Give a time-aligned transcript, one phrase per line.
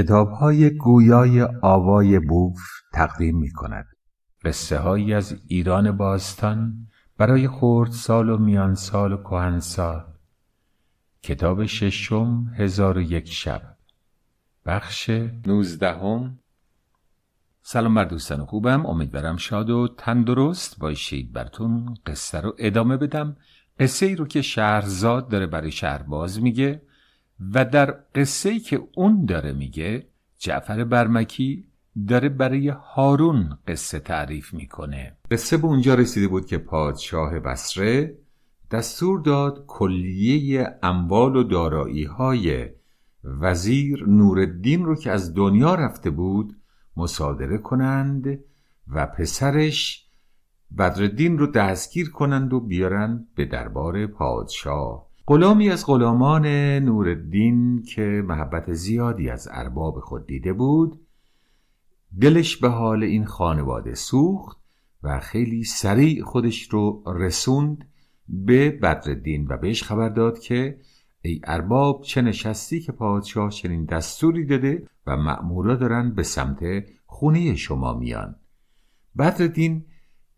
[0.00, 2.60] کتاب های گویای آوای بوف
[2.92, 3.86] تقدیم می کند
[4.44, 6.86] قصه هایی از ایران باستان
[7.18, 10.04] برای خورد سال و میان سال و کهن سال
[11.22, 13.62] کتاب ششم هزار و یک شب.
[14.66, 15.10] بخش
[15.46, 16.38] نوزدهم.
[17.62, 18.86] سلام بر دوستان خوبم.
[18.86, 21.32] امیدوارم شاد و تندرست باشید.
[21.32, 23.36] براتون قصه رو ادامه بدم.
[23.78, 26.82] قصه ای رو که شهرزاد داره برای شهرباز میگه.
[27.54, 30.06] و در قصه که اون داره میگه
[30.38, 31.66] جعفر برمکی
[32.08, 35.16] داره برای هارون قصه تعریف می‌کنه.
[35.30, 38.18] قصه به اونجا رسیده بود که پادشاه بسره
[38.70, 42.68] دستور داد کلیه اموال و دارایی های
[43.24, 46.56] وزیر نورالدین رو که از دنیا رفته بود
[46.96, 48.38] مصادره کنند
[48.88, 50.06] و پسرش
[50.78, 55.09] بدردین رو دستگیر کنند و بیارند به دربار پادشاه.
[55.26, 56.46] غلامی از غلامان
[56.78, 61.00] نورالدین که محبت زیادی از ارباب خود دیده بود
[62.20, 64.58] دلش به حال این خانواده سوخت
[65.02, 67.88] و خیلی سریع خودش رو رسوند
[68.28, 70.78] به بدردین و بهش خبر داد که
[71.22, 76.60] ای ارباب چه نشستی که پادشاه چنین دستوری داده و مأمورا دارن به سمت
[77.06, 78.36] خونه شما میان.
[79.18, 79.84] بدردین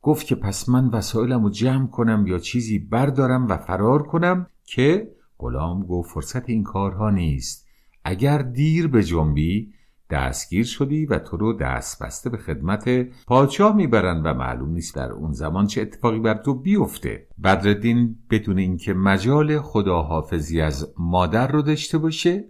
[0.03, 5.09] گفت که پس من وسایلم رو جمع کنم یا چیزی بردارم و فرار کنم که
[5.39, 7.67] غلام گفت فرصت این کارها نیست.
[8.05, 9.73] اگر دیر به جنبی
[10.11, 12.89] دستگیر شدی و تو رو دست بسته به خدمت
[13.27, 17.27] پادشاه می‌برند و معلوم نیست در اون زمان چه اتفاقی بر تو بیفته.
[17.45, 22.45] بدردین بدون اینکه مجال خداحافظی از مادر رو داشته باشه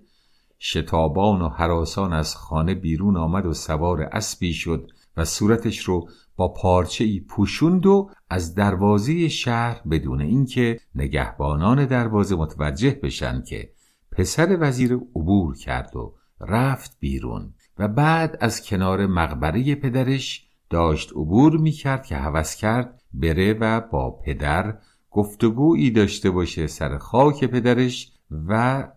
[0.60, 6.48] شتابان و حراسان از خانه بیرون آمد و سوار اسبی شد و صورتش رو با
[6.48, 13.72] پارچه ای پوشوند و از دروازه شهر بدون اینکه نگهبانان دروازه متوجه بشن که
[14.12, 21.56] پسر وزیر عبور کرد و رفت بیرون و بعد از کنار مقبره پدرش داشت عبور
[21.56, 24.78] می کرد که هوس کرد بره و با پدر
[25.10, 28.88] گفتگویی داشته باشه سر خاک پدرش و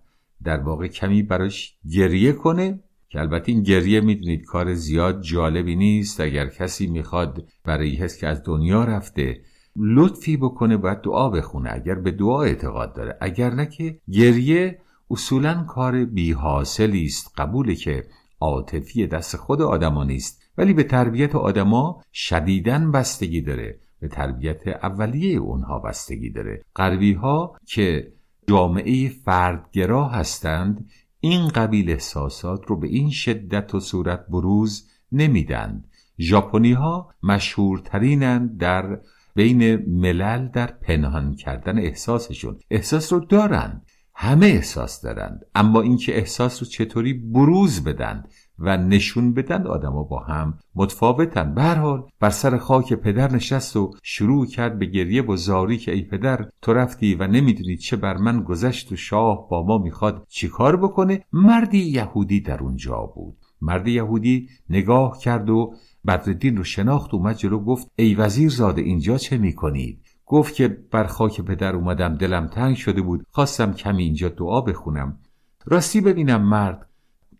[0.44, 2.84] در واقع کمی براش گریه کنه
[3.16, 6.22] که البته این گریه می‌دونید کار زیاد جالبی نیست.
[6.22, 9.42] اگر کسی می‌خواد برای هست که از دنیا رفته
[9.76, 11.70] لطفی بکنه باید دعا بخونه.
[11.74, 13.18] اگر به دعا اعتقاد داره.
[13.22, 14.80] اگر نه که گریه
[15.12, 17.34] اصولا کار بی حاصلی است.
[17.38, 18.06] قبوله که
[18.40, 20.42] عاطفی دست خود آدما نیست.
[20.58, 23.80] ولی به تربیت آدما شدیدن بستگی داره.
[24.00, 26.62] به تربیت اولیه اونها بستگی داره.
[26.76, 28.14] غربی ها که
[28.48, 30.90] جامعه فردگرا هستند
[31.26, 35.88] این قبیل احساسات رو به این شدت و صورت بروز نمیدند.
[36.20, 39.00] ژاپنی ها مشهورترینند در
[39.36, 42.60] بین ملل در پنهان کردن احساسشون.
[42.72, 43.86] احساس رو دارند.
[44.16, 45.46] همه احساس دارند.
[45.56, 48.24] اما اینکه احساس رو چطوری بروز بدن
[48.60, 51.54] و نشون بدن آدما با هم متفاوتن.
[51.54, 55.78] به هر حال بر سر خاک پدر نشست و شروع کرد به گریه و زاری
[55.78, 59.78] که ای پدر تو رفتی و نمی‌دونی چه بر من گذشت و شاه با ما
[59.78, 61.22] می‌خواد چیکار بکنه.
[61.34, 63.38] مردی یهودی در اونجا بود.
[63.62, 65.74] مرد یهودی نگاه کرد و
[66.08, 71.04] بدردین رو شناخت اومد جلو گفت ای وزیر زاده اینجا چه می‌کنید؟ گفت که بر
[71.04, 73.26] خاک پدر اومدم دلم تنگ شده بود.
[73.32, 75.18] خواستم کمی اینجا دعا بخونم.
[75.66, 76.90] راستی ببینم مرد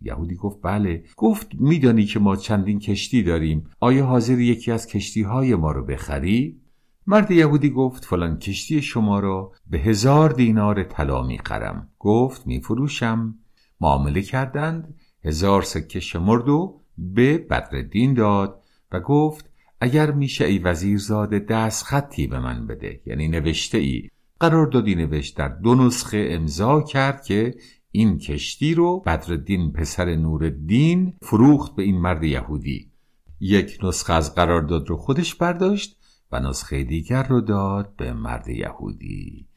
[0.06, 1.04] یهودی گفت بله.
[1.18, 3.70] گفت میدانی که ما چندین کشتی داریم.
[3.80, 6.62] آیا حاضر یکی از کشتی های ما رو بخری؟
[7.08, 11.90] مرد یهودی گفت فلان کشتی شما را به هزار دینار طلا می‌خرم.
[12.00, 13.36] گفت میفروشم.
[13.82, 14.96] معامله کردند.
[15.24, 19.50] هزار سکه شمرد و به بدردین داد و گفت
[19.82, 23.02] اگر میشه ای وزیرزاده دست خطی به من بده.
[23.06, 24.10] یعنی نوشته ای.
[24.40, 27.56] قرار دادی نوشت در دو نسخه امضا کرد که
[27.98, 32.92] این کشتی رو بدردین پسر نورالدین فروخت به این مرد یهودی.
[33.40, 35.98] یک نسخه از قرارداد رو خودش برداشت
[36.32, 39.48] و نسخه دیگر رو داد به مرد یهودی.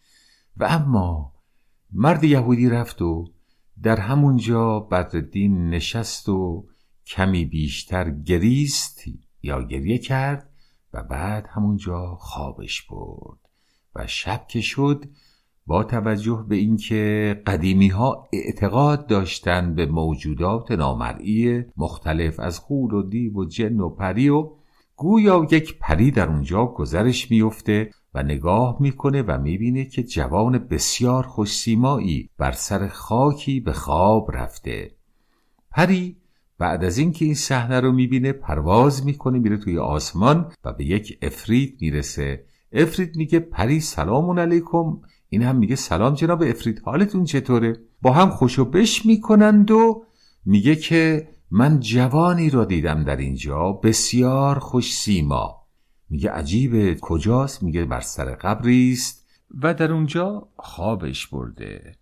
[0.57, 1.33] و اما
[1.93, 3.33] مرد یهودی رفت و
[3.83, 6.67] در همونجا بدردین نشست و
[7.07, 9.05] کمی بیشتر گریست
[9.43, 10.51] یا گریه کرد
[10.93, 13.39] و بعد همونجا خوابش برد
[13.95, 15.05] و شب که شد
[15.69, 23.03] با توجه به اینکه قدیمی ها اعتقاد داشتند به موجودات نامرئی مختلف از خول و
[23.03, 24.51] دیو و جن و پری و
[24.97, 31.23] گویا یک پری در اونجا گذرش میفته و نگاه می‌کنه و می‌بینه که جوان بسیار
[31.23, 34.91] خوشسیمایی بر سر خاکی به خواب رفته.
[35.71, 36.17] پری
[36.59, 41.19] بعد از اینکه این صحنه رو می‌بینه پرواز می‌کنه میره توی آسمان و به یک
[41.23, 42.45] افرید می‌رسه.
[42.73, 44.99] افرید میگه پری سلام علیکم.
[45.29, 50.05] این هم میگه سلام جناب افرید حالتون چطوره؟ با هم خوشو بش می‌کنند و
[50.45, 55.67] میگه که من جوانی را دیدم در اینجا بسیار خوش سیما.
[56.11, 59.27] میگه عجیبه کجاست؟ میگه بر سر قبری است
[59.63, 61.95] و در اونجا خوابش برده.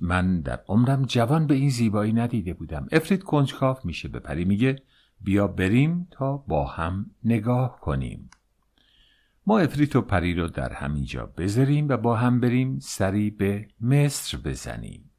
[0.00, 2.86] من در عمرم جوان به این زیبایی ندیده بودم.
[2.92, 4.82] افرید کنجکاف میشه به پری میگه
[5.20, 8.30] بیا بریم تا با هم نگاه کنیم.
[9.46, 14.38] ما افریت و پری رو در همینجا بذاریم و با هم بریم سری به مصر
[14.38, 15.10] بزنیم.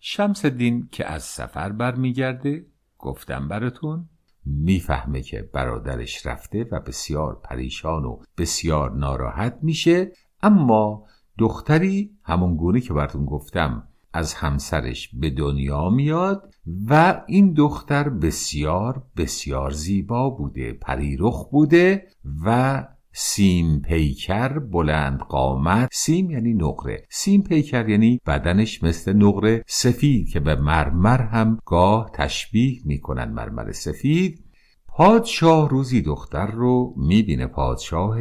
[0.00, 2.66] شمس دین که از سفر برمیگرده
[2.98, 4.08] گفتم براتون
[4.44, 11.06] می‌فهمه که برادرش رفته و بسیار پریشان و بسیار ناراحت میشه اما
[11.38, 16.54] دختری همون گونه که براتون گفتم از همسرش به دنیا میاد
[16.88, 22.06] و این دختر بسیار بسیار زیبا بوده پریرخ بوده
[22.44, 27.06] و سیم پیکر بلند قامت سیم یعنی نقره.
[27.10, 33.72] سیم پیکر یعنی بدنش مثل نقره سفید که به مرمر هم گاه تشبیه می‌کنن مرمر
[33.72, 34.44] سفید
[34.86, 38.18] پادشاه روزی دختر رو می‌بینه پادشاه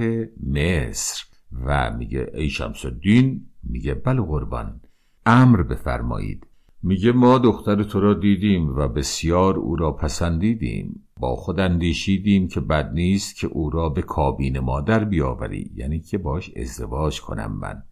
[0.47, 1.23] مصر.
[1.65, 4.81] و میگه ای شمس الدین میگه بله قربان.
[5.25, 6.47] امر بفرمایید.
[6.83, 11.08] میگه ما دختر تو را دیدیم و بسیار او را پسندیدیم.
[11.19, 16.17] با خود اندیشیدیم که بد نیست که او را به کابین مادر بیاوری یعنی که
[16.17, 17.83] باش ازدواج کنم من.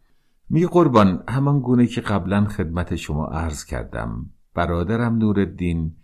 [0.49, 5.95] میگه قربان همان گونه که قبلا خدمت شما عرض کردم برادرم نورالدین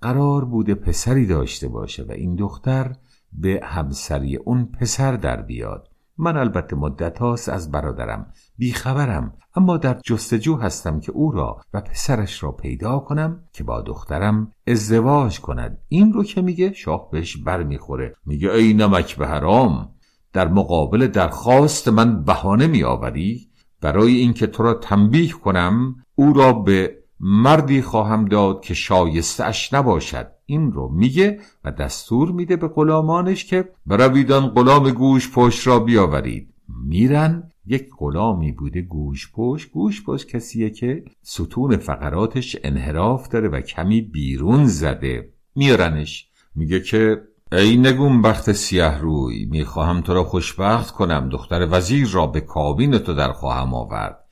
[0.00, 2.96] قرار بوده پسری داشته باشه و این دختر
[3.32, 5.88] به همسری اون پسر در بیاد.
[6.18, 11.80] من البته مدت هاست از برادرم بیخبرم اما در جستجو هستم که او را و
[11.80, 15.78] پسرش را پیدا کنم که با دخترم ازدواج کند.
[15.88, 19.94] این رو که میگه شاه بهش بر می‌خوره میگه ای نمک به حرام
[20.32, 23.48] در مقابل درخواست من بهانه میآوری
[23.80, 29.74] برای اینکه تو را تنبیه کنم او را به مردی خواهم داد که شایسته اش
[29.74, 30.30] نباشد.
[30.46, 36.54] این رو میگه و دستور میده به غلامانش که برویدان غلام گوش پشت را بیاورید.
[36.68, 37.50] میرن.
[37.66, 44.00] یک غلامی بوده گوش پشت گوش پشت کسیه که ستون فقراتش انحراف داره و کمی
[44.00, 45.32] بیرون زده.
[45.54, 46.28] میارنش.
[46.54, 47.22] میگه که
[47.52, 51.28] ای نگون بخت سیه روی می‌خواهم تو را خوشبخت کنم.
[51.28, 54.27] دختر وزیر را به کابین تو در خواهم آورد.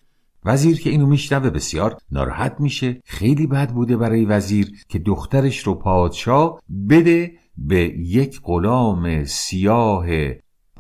[0.47, 3.03] وزیر که اینو میشنوه بسیار ناراحت میشه.
[3.05, 6.61] خیلی بد بوده برای وزیر که دخترش رو پادشاه
[6.91, 10.07] بده به یک غلام سیاه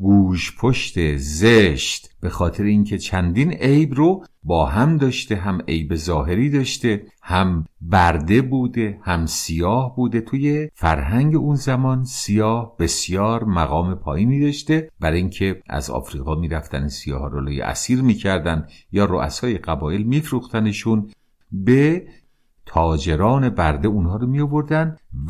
[0.01, 6.51] گوش پشت زشت به خاطر اینکه چندین عیب رو با هم داشته هم عیب ظاهری
[6.51, 10.21] داشته هم برده بوده هم سیاه بوده.
[10.21, 14.91] توی فرهنگ اون زمان سیاه بسیار مقام پایینی داشته.
[15.01, 21.11] برای اینکه از آفریقا می‌رفتن سیاه رو لای اسیر می‌کردن یا رؤسای قبایل میفروختنشون
[21.53, 22.07] به
[22.67, 24.41] تاجران برده اونها رو می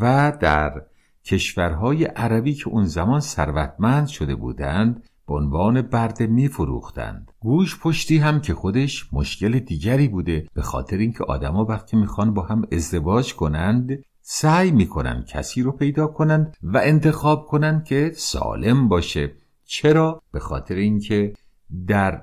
[0.01, 0.81] و در
[1.27, 7.31] کشورهای عربی که اون زمان ثروتمند شده بودند به عنوان برده میفروختند.
[7.39, 12.41] گوش پشتی هم که خودش مشکل دیگری بوده به خاطر اینکه آدما وقتی می‌خوان با
[12.41, 13.89] هم ازدواج کنند
[14.21, 19.31] سعی می‌کنن کسی رو پیدا کنند و انتخاب کنند که سالم باشه.
[19.65, 21.33] چرا؟ به خاطر اینکه
[21.87, 22.21] در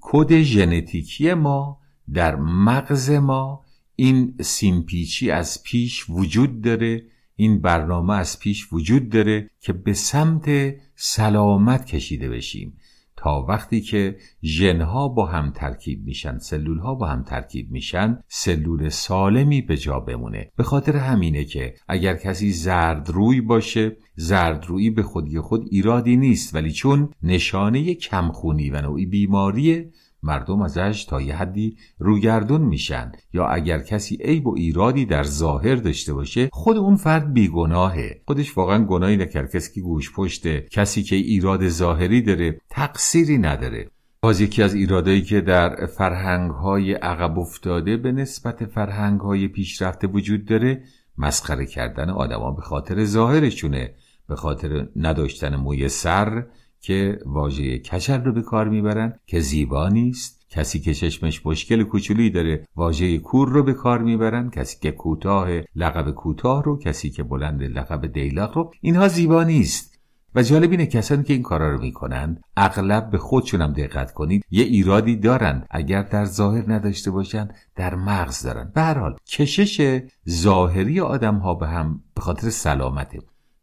[0.00, 1.78] کد ژنتیکی ما
[2.12, 3.64] در مغز ما
[3.96, 7.02] این سیمپیچی از پیش وجود داره.
[7.36, 12.76] این برنامه از پیش وجود داره که به سمت سلامت کشیده بشیم
[13.16, 18.88] تا وقتی که ژنها با هم ترکیب میشن سلول ها با هم ترکیب میشن سلول
[18.88, 20.50] سالمی به جا بمونه.
[20.56, 26.16] به خاطر همینه که اگر کسی زرد روی باشه زرد روی به خودی خود ایرادی
[26.16, 29.90] نیست ولی چون نشانه کمخونی و نوعی بیماریه
[30.26, 33.12] مردم ازش تا یه حدی روگردون میشن.
[33.32, 38.20] یا اگر کسی عیب و ایرادی در ظاهر داشته باشه خود اون فرد بیگناهه.
[38.26, 39.56] خودش واقعا گناهی نکرد.
[39.56, 43.90] کسی که گوش پشته کسی که ایراد ظاهری داره تقصیری نداره.
[44.20, 50.06] باز یکی از ایرادایی که در فرهنگ های عقب افتاده به نسبت فرهنگ های پیشرفته
[50.06, 50.82] وجود داره
[51.18, 53.94] مسخره کردن آدما به خاطر ظاهرشونه.
[54.28, 56.46] به خاطر نداشتن موی سر
[56.86, 60.46] که واژه کچل رو به کار می‌برن که زیبا نیست.
[60.50, 64.50] کسی که چشمش مشکل کوچولی داره واژه کور رو به کار می‌برن.
[64.50, 69.98] کسی که کوتاه لقب کوتاه رو کسی که بلند لقب دیلاق رو اینها زیبا نیست.
[70.34, 74.64] و جالب اینه کسانی که این کارا رو می‌کنند اغلب به خودشونم دقت کنید یه
[74.64, 78.72] ایرادی دارند اگر در ظاهر نداشته باشند در مغز دارن.
[78.74, 83.18] به هر حال کشش ظاهری آدم ها به هم به خاطر سلامته.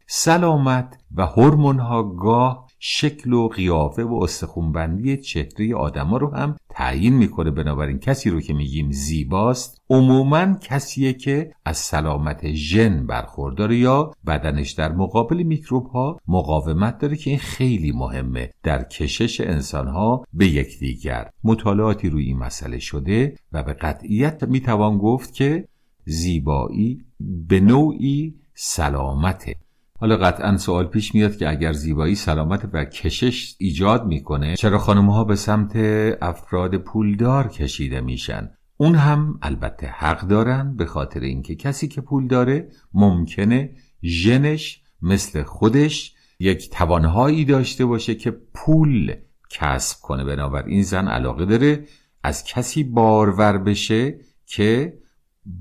[0.07, 7.13] سلامت و هورمون ها گاه شکل و قیافه و استخونبندی چهره آدما رو هم تعیین
[7.13, 7.51] می‌کنه.
[7.51, 14.71] بنابراین کسی رو که میگیم زیباست عموما کسیه که از سلامت ژن برخورداره یا بدنش
[14.71, 20.47] در مقابل میکروب ها مقاومت داره که این خیلی مهمه در کشش انسان ها به
[20.47, 21.29] یکدیگر.
[21.43, 25.67] مطالعاتی روی این مسئله شده و به قطعیت می‌توان گفت که
[26.05, 27.01] زیبایی
[27.47, 29.55] به نوعی سلامته.
[30.03, 35.09] حالا قطعا سوال پیش میاد که اگر زیبایی سلامت و کشش ایجاد می‌کنه چرا خانم
[35.09, 35.75] ها به سمت
[36.21, 42.27] افراد پولدار کشیده میشن؟ اون هم البته حق دارن به خاطر اینکه کسی که پول
[42.27, 49.15] داره ممکنه ژنش مثل خودش یک توانهایی داشته باشه که پول
[49.49, 50.23] کسب کنه.
[50.23, 51.85] بنابراین زن علاقه داره
[52.23, 54.93] از کسی بارور بشه که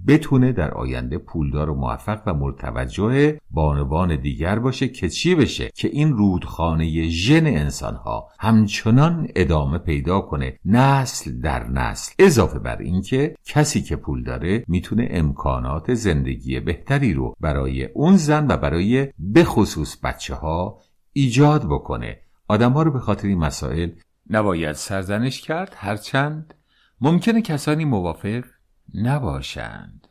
[0.07, 5.89] بتونه در آینده پولدار و موفق و مرتوجه بانوان دیگر باشه که چی بشه؟ که
[5.89, 12.12] این رودخانه ژن انسانها همچنان ادامه پیدا کنه نسل در نسل.
[12.19, 18.47] اضافه بر اینکه کسی که پول داره می‌تونه امکانات زندگی بهتری رو برای اون زن
[18.51, 20.79] و برای بخصوص بچه ها
[21.12, 22.19] ایجاد بکنه.
[22.49, 23.91] آدم ها رو به خاطر این مسائل
[24.31, 25.75] نباید سرزنش کرد.
[25.77, 26.55] هرچند
[27.01, 28.45] ممکنه کسانی موافق
[28.94, 30.08] نباشند.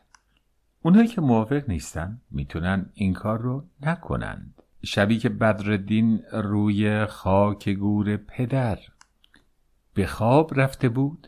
[0.81, 4.61] اونایی که موافق نیستن می‌تونن این کار رو نکنند.
[4.83, 8.79] شبی که بدردین روی خاک گور پدر
[9.93, 11.27] به خواب رفته بود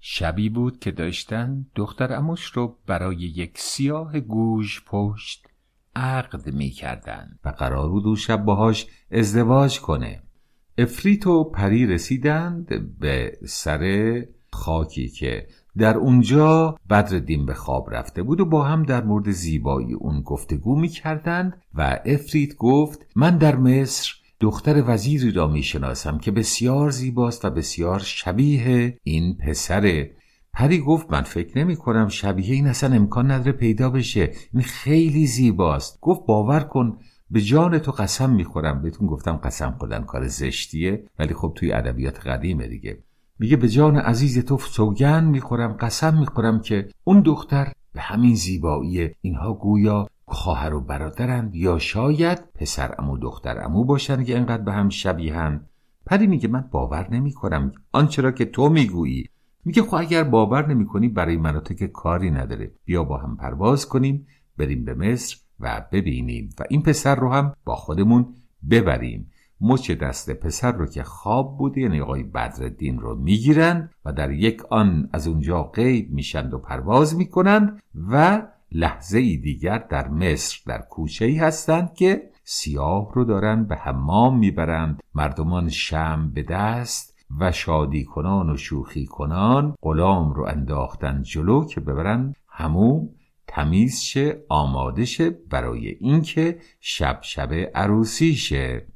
[0.00, 5.46] شبی بود که داشتن دختر اموش رو برای یک سیاه گوش پشت
[5.96, 10.22] عقد می‌کردن و قرار بود او شب باهاش ازدواج کنه.
[10.78, 15.48] افریت و پری رسیدند به سر خاکی که
[15.78, 20.76] در اونجا بدردین به خواب رفته بود و با هم در مورد زیبایی اون گفتگو
[20.76, 26.90] می کردند و افرید گفت من در مصر دختر وزیری را می شناسم که بسیار
[26.90, 30.10] زیباست و بسیار شبیه این پسره
[30.56, 35.26] پری گفت من فکر نمی کنم شبیه این اصلا امکان نداره پیدا بشه این خیلی
[35.26, 35.98] زیباست.
[36.00, 36.98] گفت باور کن
[37.30, 38.82] به جان تو قسم می‌خورم.
[38.82, 42.98] بهتون گفتم قسم خودن کار زشتیه ولی خب توی ادبیات قدیمه دیگه.
[43.38, 49.10] میگه به جان عزیز تو سوگن می‌خورم قسم می‌خورم که اون دختر به همین زیبایی
[49.20, 54.72] اینها گویا خواهر و برادرند یا شاید پسر امو دختر امو باشن که انقدر به
[54.72, 55.66] هم شبیهن.
[56.06, 57.72] پری میگه من باور نمی‌کنم.
[57.92, 59.28] آنچه را که تو می‌گویی.
[59.64, 62.72] میگه خب اگر باور نمی‌کنی برای مناطق کاری نداره.
[62.84, 64.26] بیا با هم پرواز کنیم
[64.58, 68.34] بریم به مصر و ببینیم و این پسر رو هم با خودمون
[68.70, 69.30] ببریم.
[69.60, 74.64] مچ دست پسر رو که خواب بوده یعنی آقای بدردین رو می‌گیرند و در یک
[74.70, 80.78] آن از اونجا غیب میشند و پرواز می‌کنند و لحظه ای دیگر در مصر در
[80.78, 87.52] کوچه ای هستند که سیاه رو دارند به حمام می‌برند مردمان شم به دست و
[87.52, 93.08] شادی کنان و شوخی کنان غلام رو انداختن جلو که ببرن همون
[93.46, 98.86] تمیز شه آماده شه برای اینکه شب شب عروسی شه.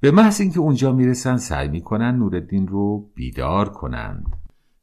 [0.00, 4.24] به محض اینکه اونجا می‌رسن سعی می‌کنن نورالدین رو بیدار کنند.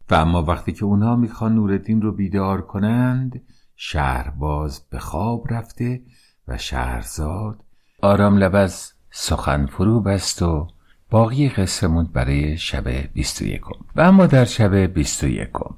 [0.10, 3.42] و اما وقتی که اونها می‌خوان نورالدین رو بیدار کنند
[3.76, 6.02] شهرباز به خواب رفته
[6.48, 7.64] و شهرزاد
[8.02, 10.68] آرام لبز سخن فرو بست و
[11.10, 13.86] باقی قصه برای شب بیست و یکم.
[13.96, 15.76] و اما در شب بیست و یکم.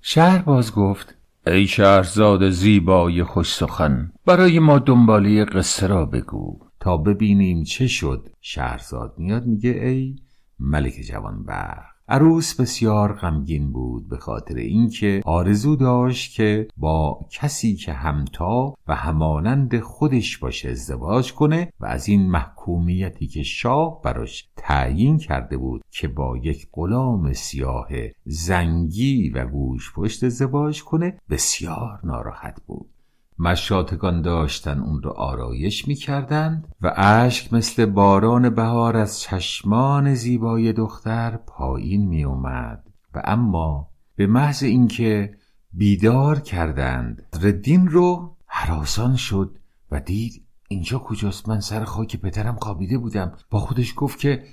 [0.00, 1.14] شهرباز گفت
[1.46, 6.58] ای شهرزاد زیبای خوش سخن برای ما دنباله قصه را بگو.
[6.84, 8.28] تا ببینیم چه شد.
[8.40, 10.16] شهرزاد میاد میگه ای
[10.58, 11.94] ملک جوانبخت.
[12.08, 18.94] عروس بسیار غمگین بود به خاطر اینکه آرزو داشت که با کسی که همتا و
[18.94, 25.82] همانند خودش باشه ازدواج کنه و از این محکومیتی که شاه براش تعیین کرده بود
[25.90, 27.88] که با یک غلام سیاه
[28.24, 32.93] زنگی و گوش پشت ازدواج کنه بسیار ناراحت بود.
[33.38, 40.72] مشاتگان داشتن اون رو آرایش می کردند و اشک مثل باران بهار از چشمان زیبای
[40.72, 45.34] دختر پایین می اومد و اما به محض اینکه
[45.72, 49.58] بیدار کردند ردین رو حراسان شد
[49.90, 53.36] و دید اینجا کجاست؟ من سر خاک پدرم خوابیده بودم.
[53.50, 54.44] با خودش گفت که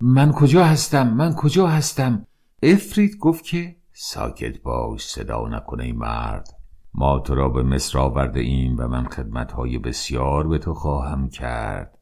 [0.00, 2.26] من کجا هستم؟ من کجا هستم؟
[2.62, 6.53] افرید گفت که ساکت باش صدا نکنه مرد.
[6.94, 11.98] ما تو را به مصر آورده ایم و من خدمتهای بسیار به تو خواهم کرد.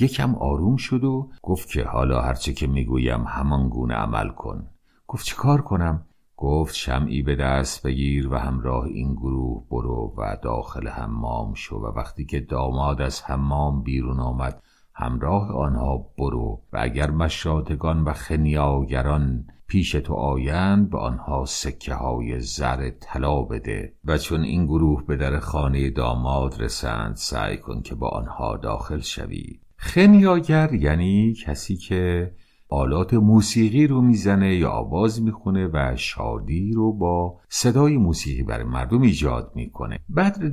[0.00, 4.66] یکم آروم شد و گفت که حالا هرچه که می‌گویم همان گونه عمل کن.
[5.06, 6.06] گفت چه کار کنم؟
[6.36, 11.86] گفت شمعی به دست بگیر و همراه این گروه برو و داخل حمام شو و
[11.96, 14.62] وقتی که داماد از حمام بیرون آمد
[14.94, 22.40] همراه آنها برو و اگر مشاتگان و خنیاگران پیش تو آیند به آنها سکه های
[22.40, 27.94] زر طلا بده و چون این گروه به در خانه داماد رسند سعی کن که
[27.94, 29.60] با آنها داخل شوی.
[29.76, 32.32] خنیاگر یعنی کسی که
[32.68, 39.02] آلات موسیقی رو می‌زنه یا آواز می‌خونه و شادی رو با صدای موسیقی برای مردم
[39.02, 39.98] ایجاد می‌کنه.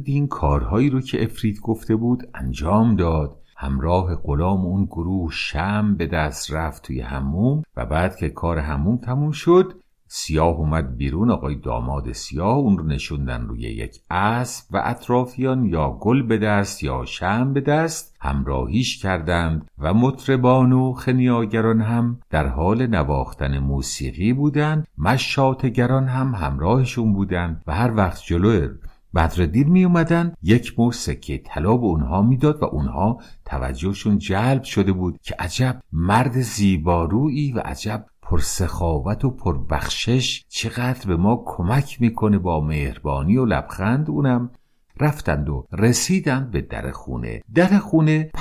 [0.03, 3.42] دین کارهایی رو که افرید گفته بود انجام داد.
[3.57, 8.97] همراه غلام اون گروه شم به دست رفت توی هموم و بعد که کار هموم
[8.97, 9.83] تموم شد
[10.15, 15.97] سیاه اومد بیرون آقای داماد سیاه اون رو نشوندن روی یک اسب و اطرافیان یا
[15.99, 22.47] گل به دست یا شم به دست همراهیش کردند و مطربان و خنیاگران هم در
[22.47, 28.67] حال نواختن موسیقی بودند مشاتگران هم همراهشون بودند و هر وقت جلو
[29.15, 34.91] بدردین می اومدن یک مو سکه طلا به اونها می‌داد و اونها توجهشون جلب شده
[34.91, 42.37] بود که عجب مرد زیبارویی و عجب پرسخاوت و پربخشش چقدر به ما کمک می‌کنه
[42.37, 44.51] با مهربانی و لبخند اونم.
[44.99, 47.41] رفتند و رسیدند به در خونه.
[47.55, 48.31] در خونه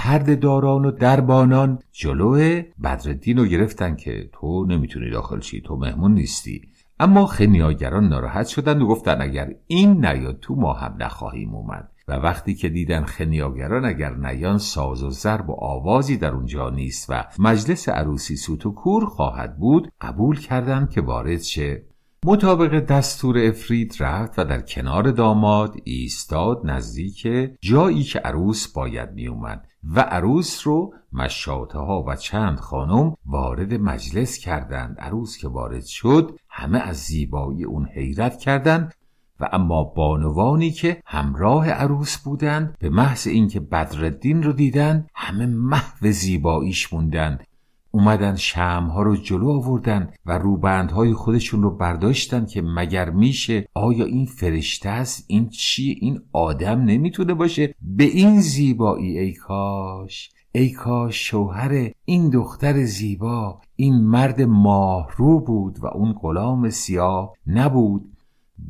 [0.40, 6.71] داران و دربانان جلو بدردین رو گرفتن که تو نمی‌تونی داخل شی تو مهمون نیستی.
[7.02, 11.88] اما خنیاگران ناراحت شدند و گفتن اگر این نیاد تو ما هم نخواهیم اومد.
[12.08, 17.06] و وقتی که دیدن خنیاگران اگر نیان ساز و ضرب و آوازی در اونجا نیست
[17.08, 21.82] و مجلس عروسی سوت و کور خواهد بود قبول کردند که وارد شه.
[22.26, 27.26] مطابق دستور افرید رفت و در کنار داماد ایستاد نزدیک
[27.60, 34.38] جایی که عروس باید میومد و عروس رو مشاته ها و چند خانم وارد مجلس
[34.38, 34.96] کردند.
[35.00, 38.94] عروس که وارد شد همه از زیبایی اون حیرت کردند
[39.40, 46.10] و اما بانوانی که همراه عروس بودند به محض اینکه بدردین رو دیدن همه محو
[46.10, 47.46] زیباییش موندند.
[47.94, 54.26] اومدن شمها رو جلو آوردن و روبندهای خودشون رو برداشتن که مگر میشه آیا این
[54.26, 61.28] فرشته است؟ این چی؟ این آدم نمی‌تونه باشه؟ به این زیبایی ای کاش ای کاش
[61.28, 68.11] شوهر این دختر زیبا این مرد ماهرو بود و اون غلام سیاه نبود.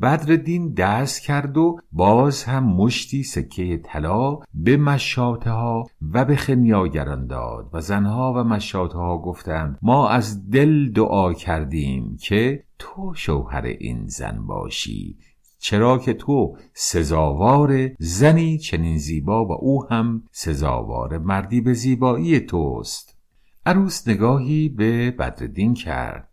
[0.01, 7.27] بدردین دست کرد و باز هم مشتی سکه طلا به مشاته ها و به خنیاگران
[7.27, 13.65] داد و زنها و مشاته ها گفتند ما از دل دعا کردیم که تو شوهر
[13.65, 15.17] این زن باشی
[15.63, 23.17] چرا که تو سزاوار زنی چنین زیبا و او هم سزاوار مردی به زیبایی توست.
[23.65, 26.32] عروس نگاهی به بدردین کرد.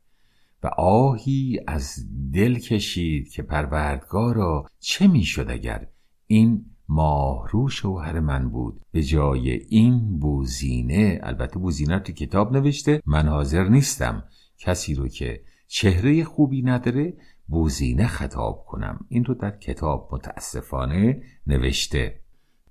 [0.63, 5.87] و آهی از دل کشید که پروردگارا چه می‌شد اگر
[6.27, 13.29] این ماهرو شوهر من بود؟ به جای این بوزینه البته بوزینه تو کتاب نوشته من
[13.29, 14.25] حاضر نیستم
[14.59, 17.15] کسی رو که چهره خوبی نداره
[17.49, 19.07] بوزینه خطاب کنم.
[19.09, 22.21] این رو در کتاب متاسفانه نوشته.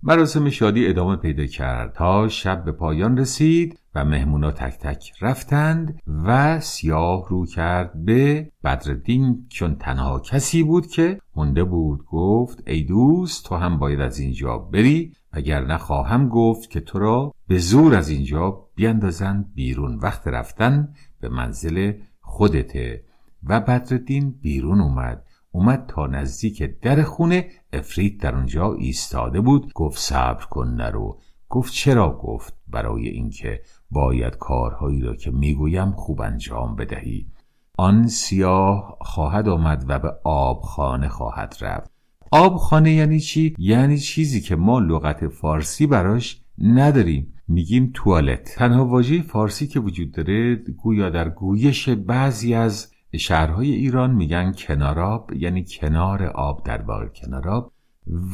[0.04, 1.94] مراسم شادی ادامه پیدا کرد.
[1.94, 8.52] تا شب به پایان رسید و مهمونا تک تک رفتند و سیاه رو کرد به
[8.64, 12.06] بدردین چون تنها کسی بود که مونده بود.
[12.06, 17.34] گفت ای دوست تو هم باید از اینجا بری اگر خواهم گفت که تو را
[17.48, 19.96] به زور از اینجا بیندازند بیرون.
[19.96, 23.04] وقت رفتن به منزل خودته
[23.44, 25.26] و بدردین بیرون اومد.
[25.52, 27.48] اومد تا نزدیک در خونه.
[27.74, 29.74] افرید در اونجا ایستاده بود.
[29.74, 31.20] گفت صبر کن نرو.
[31.50, 37.28] گفت چرا گفت برای اینکه باید کارهایی را که می‌گویم خوب انجام بدهی؟
[37.78, 41.92] آن سیاه خواهد آمد و به آبخانه خواهد رفت.
[42.32, 47.34] آبخانه یعنی چی؟ یعنی چیزی که ما لغت فارسی براش نداریم.
[47.48, 48.56] میگیم توالت.
[48.56, 55.34] تنها واژه فارسی که وجود داره گویا در گویش بعضی از شهرهای ایران میگن کناراب
[55.34, 57.74] یعنی کنار آب در واقع کناراب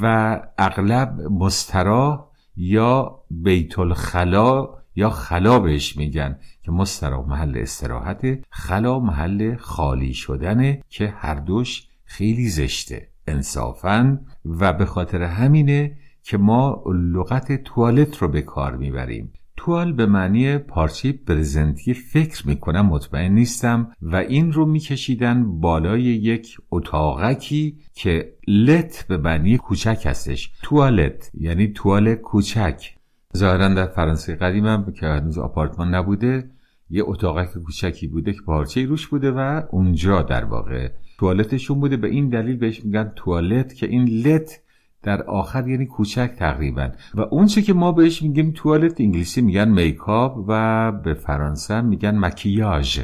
[0.02, 9.00] و اغلب مستراح یا بیت الخلا یا خلا بهش میگن که مستراح محل استراحت خلا
[9.00, 14.20] محل خالی شدنه که هر دوش خیلی زشته انصافا.
[14.46, 19.34] و به خاطر همینه که ما لغت توالت رو به کار می‌بریم.
[19.58, 26.58] توال به معنی پارچه برزنتی فکر می‌کنم مطمئن نیستم و این رو میکشیدن بالای یک
[26.72, 30.52] اتاقکی که لت به معنی کوچک هستش.
[30.64, 32.96] توالت یعنی توال کوچک.
[33.38, 36.50] ظاهرا در فرانسه قدیمم که هنوز آپارتمان نبوده
[36.90, 40.90] یه اتاقک کوچکی بوده که پارچه روش بوده و اونجا در واقع
[41.20, 41.98] توالتشون بوده.
[41.98, 44.62] به این دلیل بهش میگن توالت که این لت
[45.06, 46.90] در آخر یعنی کوچک تقریبا.
[47.14, 52.18] و اون چه که ما بهش میگیم توالت انگلیسی میگن میکاپ و به فرانسه میگن
[52.18, 53.00] مکیاژ.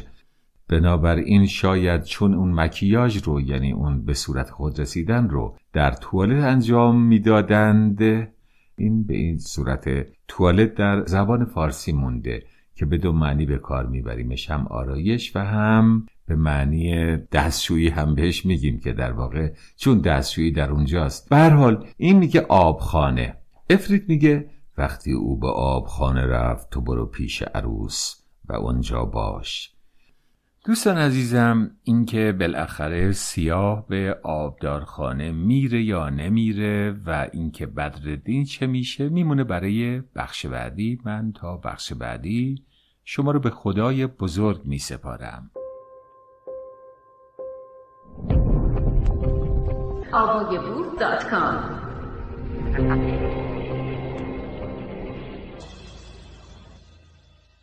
[0.68, 6.44] بنابراین شاید چون اون مکیاژ رو یعنی اون به صورت خود رسیدن رو در توالت
[6.44, 8.28] انجام می‌دادند
[8.78, 12.42] این به این صورت توالت در زبان فارسی مونده
[12.74, 18.14] که به دو معنی به کار میبریمش هم آرایش و هم به معنی دستشویی هم
[18.14, 21.28] بهش میگیم که در واقع چون دستشویی در اونجاست.
[21.28, 23.36] به حال این میگه آبخانه.
[23.70, 28.14] افرید میگه وقتی او به آبخانه رفت تو برو پیش عروس
[28.48, 29.72] و اونجا باش.
[30.64, 39.08] دوستان عزیزم اینکه بالاخره سیاه به آبدارخانه میره یا نمیره و اینکه بدردین چه میشه
[39.08, 40.98] میمونه برای بخش بعدی.
[41.04, 42.64] من تا بخش بعدی
[43.04, 45.50] شما رو به خدای بزرگ میسپارم.
[50.12, 50.86] آوایبور